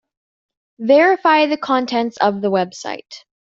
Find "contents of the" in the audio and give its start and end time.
1.57-2.49